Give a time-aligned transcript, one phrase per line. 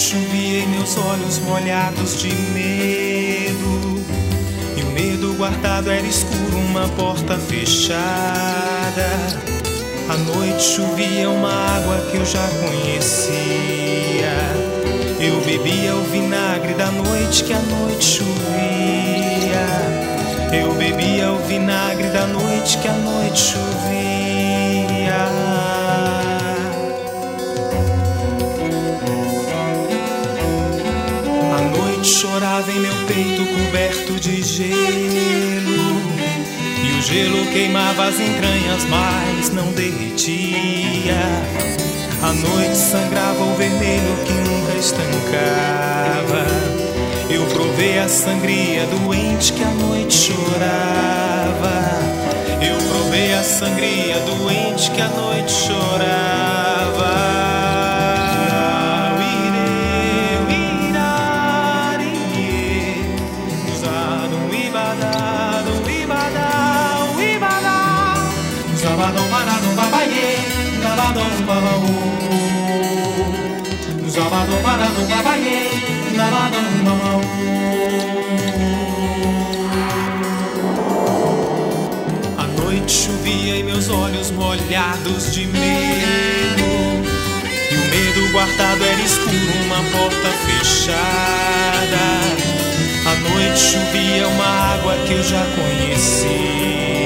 [0.00, 4.00] chovia e meus olhos molhados de medo.
[4.76, 9.10] E o medo guardado era escuro, uma porta fechada.
[10.08, 13.30] À noite chovia uma água que eu já conhecia.
[15.20, 18.40] Eu bebia o vinagre da noite que a noite chovia.
[20.50, 23.29] Eu bebia o vinagre da noite que a noite
[32.08, 34.70] chorava em meu peito coberto de gelo.
[36.84, 41.14] E o gelo queimava as entranhas, mas não derretia.
[42.22, 46.46] A noite sangrava o vermelho que nunca estancava.
[47.30, 51.80] Eu provei a sangria doente que a noite chorava.
[52.60, 56.59] Eu provei a sangria doente que a noite chorava.
[82.36, 86.68] A noite chovia e meus olhos molhados de medo.
[87.70, 92.04] E o medo guardado era escuro, uma porta fechada.
[93.06, 96.99] A noite chovia uma água que eu já conhecia.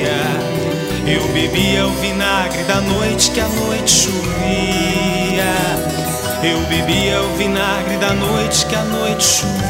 [1.07, 5.45] Eu bebia o vinagre da noite que a noite chovia.
[6.43, 9.65] Eu bebia o vinagre da noite que a noite chovia.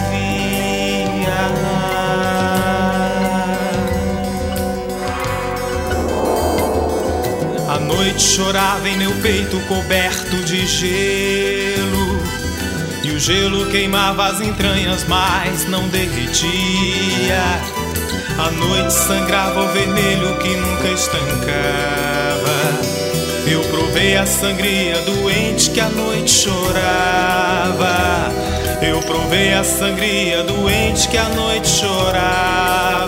[7.68, 12.03] A noite chorava em meu peito coberto de gelo.
[13.04, 17.42] E o gelo queimava as entranhas, mas não derretia.
[18.38, 22.54] A noite sangrava o vermelho que nunca estancava.
[23.46, 28.32] Eu provei a sangria doente que a noite chorava.
[28.80, 33.04] Eu provei a sangria doente que a noite chorava.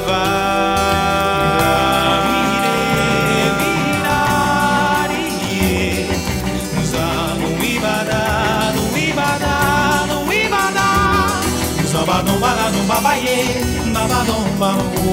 [12.97, 13.61] babaie,
[13.93, 15.13] dabadom babaú.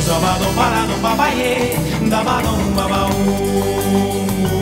[0.00, 1.76] Zabadom para no babaie,
[2.08, 4.55] dabadom babaú.